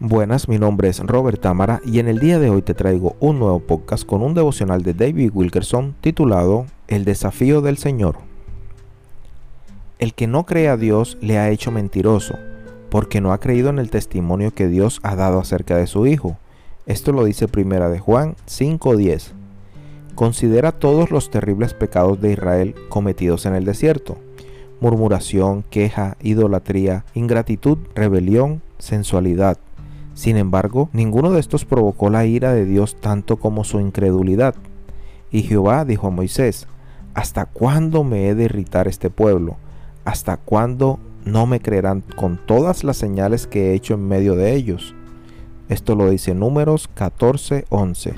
Buenas, 0.00 0.48
mi 0.48 0.58
nombre 0.58 0.88
es 0.88 1.00
Robert 1.00 1.40
Tamara 1.40 1.80
y 1.84 1.98
en 1.98 2.06
el 2.06 2.20
día 2.20 2.38
de 2.38 2.50
hoy 2.50 2.62
te 2.62 2.72
traigo 2.72 3.16
un 3.18 3.40
nuevo 3.40 3.58
podcast 3.58 4.06
con 4.06 4.22
un 4.22 4.32
devocional 4.32 4.84
de 4.84 4.94
David 4.94 5.32
Wilkerson 5.34 5.96
titulado 6.00 6.66
El 6.86 7.04
desafío 7.04 7.62
del 7.62 7.78
Señor. 7.78 8.18
El 9.98 10.14
que 10.14 10.28
no 10.28 10.46
cree 10.46 10.68
a 10.68 10.76
Dios 10.76 11.18
le 11.20 11.38
ha 11.38 11.50
hecho 11.50 11.72
mentiroso, 11.72 12.36
porque 12.90 13.20
no 13.20 13.32
ha 13.32 13.40
creído 13.40 13.70
en 13.70 13.80
el 13.80 13.90
testimonio 13.90 14.54
que 14.54 14.68
Dios 14.68 15.00
ha 15.02 15.16
dado 15.16 15.40
acerca 15.40 15.76
de 15.76 15.88
su 15.88 16.06
Hijo. 16.06 16.36
Esto 16.86 17.10
lo 17.10 17.24
dice 17.24 17.48
Primera 17.48 17.88
de 17.88 17.98
Juan 17.98 18.36
5:10. 18.46 19.32
Considera 20.14 20.70
todos 20.70 21.10
los 21.10 21.28
terribles 21.28 21.74
pecados 21.74 22.20
de 22.20 22.34
Israel 22.34 22.76
cometidos 22.88 23.46
en 23.46 23.56
el 23.56 23.64
desierto 23.64 24.16
murmuración, 24.80 25.64
queja, 25.70 26.16
idolatría, 26.22 27.04
ingratitud, 27.14 27.78
rebelión, 27.94 28.62
sensualidad. 28.78 29.58
Sin 30.18 30.36
embargo, 30.36 30.90
ninguno 30.92 31.30
de 31.30 31.38
estos 31.38 31.64
provocó 31.64 32.10
la 32.10 32.26
ira 32.26 32.52
de 32.52 32.64
Dios 32.64 32.96
tanto 33.00 33.36
como 33.36 33.62
su 33.62 33.78
incredulidad. 33.78 34.56
Y 35.30 35.42
Jehová 35.42 35.84
dijo 35.84 36.08
a 36.08 36.10
Moisés, 36.10 36.66
¿Hasta 37.14 37.46
cuándo 37.46 38.02
me 38.02 38.26
he 38.26 38.34
de 38.34 38.46
irritar 38.46 38.88
este 38.88 39.10
pueblo? 39.10 39.58
¿Hasta 40.04 40.36
cuándo 40.36 40.98
no 41.24 41.46
me 41.46 41.60
creerán 41.60 42.00
con 42.00 42.36
todas 42.36 42.82
las 42.82 42.96
señales 42.96 43.46
que 43.46 43.70
he 43.70 43.74
hecho 43.74 43.94
en 43.94 44.08
medio 44.08 44.34
de 44.34 44.56
ellos? 44.56 44.92
Esto 45.68 45.94
lo 45.94 46.10
dice 46.10 46.34
Números 46.34 46.90
14:11. 46.96 48.14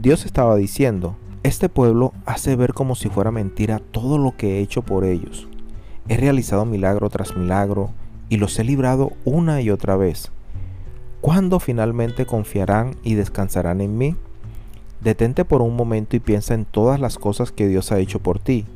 Dios 0.00 0.24
estaba 0.24 0.54
diciendo, 0.54 1.16
este 1.42 1.68
pueblo 1.68 2.12
hace 2.24 2.54
ver 2.54 2.72
como 2.72 2.94
si 2.94 3.08
fuera 3.08 3.32
mentira 3.32 3.80
todo 3.80 4.16
lo 4.16 4.36
que 4.36 4.58
he 4.58 4.60
hecho 4.60 4.82
por 4.82 5.02
ellos. 5.02 5.48
He 6.08 6.16
realizado 6.18 6.64
milagro 6.64 7.10
tras 7.10 7.36
milagro 7.36 7.90
y 8.28 8.36
los 8.36 8.56
he 8.60 8.62
librado 8.62 9.10
una 9.24 9.60
y 9.60 9.70
otra 9.70 9.96
vez. 9.96 10.30
¿Cuándo 11.24 11.58
finalmente 11.58 12.26
confiarán 12.26 12.96
y 13.02 13.14
descansarán 13.14 13.80
en 13.80 13.96
mí? 13.96 14.14
Detente 15.00 15.46
por 15.46 15.62
un 15.62 15.74
momento 15.74 16.16
y 16.16 16.20
piensa 16.20 16.52
en 16.52 16.66
todas 16.66 17.00
las 17.00 17.16
cosas 17.16 17.50
que 17.50 17.66
Dios 17.66 17.92
ha 17.92 17.98
hecho 17.98 18.18
por 18.18 18.38
ti. 18.38 18.66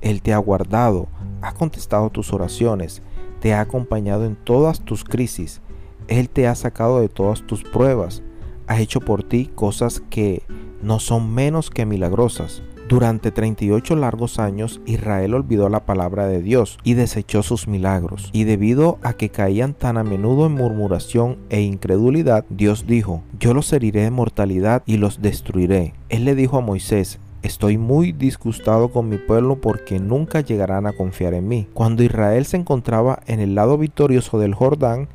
Él 0.00 0.22
te 0.22 0.32
ha 0.32 0.38
guardado, 0.38 1.08
ha 1.42 1.52
contestado 1.52 2.08
tus 2.08 2.32
oraciones, 2.32 3.02
te 3.40 3.52
ha 3.52 3.60
acompañado 3.60 4.24
en 4.24 4.34
todas 4.34 4.80
tus 4.80 5.04
crisis, 5.04 5.60
Él 6.08 6.30
te 6.30 6.46
ha 6.48 6.54
sacado 6.54 7.02
de 7.02 7.10
todas 7.10 7.46
tus 7.46 7.64
pruebas, 7.64 8.22
ha 8.66 8.80
hecho 8.80 9.00
por 9.00 9.22
ti 9.22 9.50
cosas 9.54 10.00
que 10.08 10.42
no 10.80 11.00
son 11.00 11.34
menos 11.34 11.68
que 11.68 11.84
milagrosas. 11.84 12.62
Durante 12.90 13.30
38 13.30 13.94
largos 13.94 14.40
años 14.40 14.80
Israel 14.84 15.34
olvidó 15.34 15.68
la 15.68 15.86
palabra 15.86 16.26
de 16.26 16.42
Dios 16.42 16.76
y 16.82 16.94
desechó 16.94 17.44
sus 17.44 17.68
milagros. 17.68 18.30
Y 18.32 18.42
debido 18.42 18.98
a 19.04 19.12
que 19.12 19.28
caían 19.28 19.74
tan 19.74 19.96
a 19.96 20.02
menudo 20.02 20.46
en 20.46 20.54
murmuración 20.54 21.38
e 21.50 21.60
incredulidad, 21.60 22.44
Dios 22.50 22.88
dijo, 22.88 23.22
yo 23.38 23.54
los 23.54 23.72
heriré 23.72 24.02
de 24.02 24.10
mortalidad 24.10 24.82
y 24.86 24.96
los 24.96 25.22
destruiré. 25.22 25.94
Él 26.08 26.24
le 26.24 26.34
dijo 26.34 26.58
a 26.58 26.62
Moisés, 26.62 27.20
Estoy 27.42 27.78
muy 27.78 28.10
disgustado 28.10 28.90
con 28.90 29.08
mi 29.08 29.18
pueblo 29.18 29.60
porque 29.60 30.00
nunca 30.00 30.40
llegarán 30.40 30.86
a 30.86 30.92
confiar 30.92 31.32
en 31.32 31.46
mí. 31.46 31.68
Cuando 31.72 32.02
Israel 32.02 32.44
se 32.44 32.56
encontraba 32.56 33.20
en 33.26 33.38
el 33.38 33.54
lado 33.54 33.78
victorioso 33.78 34.40
del 34.40 34.52
Jordán, 34.52 35.08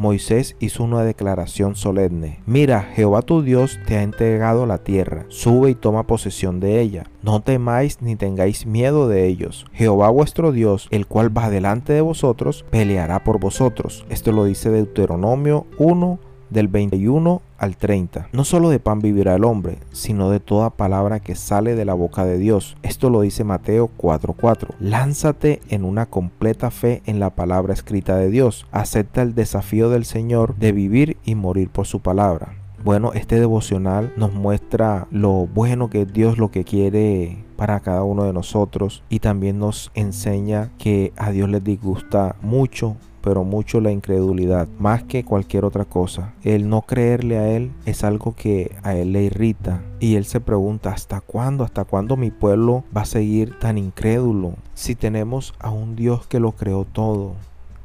Moisés 0.00 0.56
hizo 0.60 0.82
una 0.82 1.04
declaración 1.04 1.76
solemne. 1.76 2.40
Mira, 2.46 2.80
Jehová 2.80 3.20
tu 3.20 3.42
Dios 3.42 3.78
te 3.86 3.98
ha 3.98 4.02
entregado 4.02 4.64
la 4.64 4.78
tierra, 4.78 5.26
sube 5.28 5.68
y 5.68 5.74
toma 5.74 6.06
posesión 6.06 6.58
de 6.58 6.80
ella. 6.80 7.04
No 7.22 7.42
temáis 7.42 8.00
ni 8.00 8.16
tengáis 8.16 8.64
miedo 8.64 9.08
de 9.08 9.26
ellos. 9.26 9.66
Jehová 9.74 10.08
vuestro 10.08 10.52
Dios, 10.52 10.88
el 10.90 11.06
cual 11.06 11.36
va 11.36 11.50
delante 11.50 11.92
de 11.92 12.00
vosotros, 12.00 12.64
peleará 12.70 13.24
por 13.24 13.38
vosotros. 13.38 14.06
Esto 14.08 14.32
lo 14.32 14.46
dice 14.46 14.70
Deuteronomio 14.70 15.66
1, 15.76 16.18
del 16.50 16.68
21 16.68 17.42
al 17.58 17.76
30. 17.76 18.28
No 18.32 18.44
solo 18.44 18.70
de 18.70 18.80
pan 18.80 19.00
vivirá 19.00 19.34
el 19.34 19.44
hombre, 19.44 19.78
sino 19.92 20.30
de 20.30 20.40
toda 20.40 20.70
palabra 20.70 21.20
que 21.20 21.34
sale 21.34 21.74
de 21.74 21.84
la 21.84 21.94
boca 21.94 22.24
de 22.24 22.38
Dios. 22.38 22.76
Esto 22.82 23.10
lo 23.10 23.20
dice 23.20 23.44
Mateo 23.44 23.90
4:4. 23.96 24.74
Lánzate 24.80 25.60
en 25.68 25.84
una 25.84 26.06
completa 26.06 26.70
fe 26.70 27.02
en 27.06 27.20
la 27.20 27.30
palabra 27.30 27.74
escrita 27.74 28.16
de 28.16 28.30
Dios. 28.30 28.66
Acepta 28.72 29.22
el 29.22 29.34
desafío 29.34 29.90
del 29.90 30.04
Señor 30.04 30.56
de 30.56 30.72
vivir 30.72 31.16
y 31.24 31.34
morir 31.34 31.70
por 31.70 31.86
su 31.86 32.00
palabra. 32.00 32.54
Bueno, 32.82 33.12
este 33.12 33.38
devocional 33.38 34.10
nos 34.16 34.32
muestra 34.32 35.06
lo 35.10 35.46
bueno 35.46 35.90
que 35.90 36.06
Dios 36.06 36.38
lo 36.38 36.50
que 36.50 36.64
quiere 36.64 37.44
para 37.56 37.80
cada 37.80 38.04
uno 38.04 38.24
de 38.24 38.32
nosotros 38.32 39.02
y 39.10 39.18
también 39.18 39.58
nos 39.58 39.90
enseña 39.94 40.70
que 40.78 41.12
a 41.18 41.30
Dios 41.30 41.50
le 41.50 41.60
disgusta 41.60 42.36
mucho 42.40 42.96
pero 43.22 43.44
mucho 43.44 43.80
la 43.80 43.90
incredulidad, 43.90 44.68
más 44.78 45.04
que 45.04 45.24
cualquier 45.24 45.64
otra 45.64 45.84
cosa. 45.84 46.34
El 46.42 46.68
no 46.68 46.82
creerle 46.82 47.38
a 47.38 47.48
Él 47.48 47.72
es 47.86 48.04
algo 48.04 48.34
que 48.34 48.76
a 48.82 48.94
Él 48.94 49.12
le 49.12 49.24
irrita 49.24 49.82
y 49.98 50.16
Él 50.16 50.24
se 50.24 50.40
pregunta, 50.40 50.92
¿hasta 50.92 51.20
cuándo? 51.20 51.64
¿Hasta 51.64 51.84
cuándo 51.84 52.16
mi 52.16 52.30
pueblo 52.30 52.84
va 52.96 53.02
a 53.02 53.06
seguir 53.06 53.58
tan 53.58 53.78
incrédulo? 53.78 54.54
Si 54.74 54.94
tenemos 54.94 55.54
a 55.58 55.70
un 55.70 55.96
Dios 55.96 56.26
que 56.26 56.40
lo 56.40 56.52
creó 56.52 56.84
todo, 56.84 57.34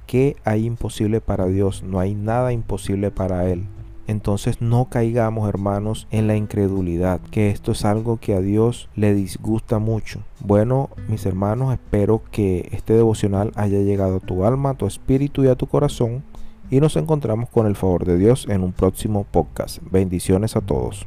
¿qué 0.08 0.36
hay 0.44 0.66
imposible 0.66 1.22
para 1.22 1.46
Dios? 1.48 1.84
No 1.84 2.00
hay 2.00 2.16
nada 2.16 2.54
imposible 2.54 3.12
para 3.12 3.50
Él. 3.50 3.66
Entonces 4.08 4.62
no 4.62 4.86
caigamos, 4.90 5.50
hermanos, 5.50 6.08
en 6.12 6.28
la 6.28 6.36
incredulidad, 6.36 7.20
que 7.32 7.50
esto 7.50 7.72
es 7.72 7.86
algo 7.86 8.18
que 8.18 8.36
a 8.36 8.42
Dios 8.42 8.90
le 8.96 9.14
disgusta 9.14 9.80
mucho. 9.80 10.22
Bueno, 10.40 10.90
mis 11.08 11.26
hermanos, 11.26 11.74
espero 11.74 12.22
que 12.32 12.70
este 12.72 12.94
devocional 12.94 13.52
haya 13.56 13.80
llegado 13.80 14.18
a 14.18 14.20
tu 14.20 14.46
alma, 14.46 14.72
a 14.72 14.74
tu 14.76 14.86
espíritu 14.86 15.44
y 15.44 15.48
a 15.48 15.56
tu 15.56 15.68
corazón. 15.68 16.24
Y 16.70 16.80
nos 16.80 16.96
encontramos 16.96 17.50
con 17.50 17.68
el 17.68 17.76
favor 17.76 18.06
de 18.06 18.18
Dios 18.18 18.48
en 18.50 18.64
un 18.64 18.74
próximo 18.74 19.24
podcast. 19.24 19.80
Bendiciones 19.92 20.56
a 20.56 20.62
todos. 20.62 21.06